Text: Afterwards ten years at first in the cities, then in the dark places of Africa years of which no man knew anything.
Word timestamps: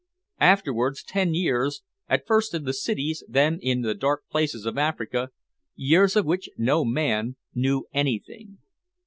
Afterwards 0.39 1.03
ten 1.03 1.35
years 1.35 1.83
at 2.09 2.25
first 2.25 2.55
in 2.55 2.63
the 2.63 2.73
cities, 2.73 3.23
then 3.29 3.59
in 3.61 3.81
the 3.81 3.93
dark 3.93 4.23
places 4.31 4.65
of 4.65 4.75
Africa 4.75 5.29
years 5.75 6.15
of 6.15 6.25
which 6.25 6.49
no 6.57 6.83
man 6.83 7.35
knew 7.53 7.85
anything. 7.93 8.57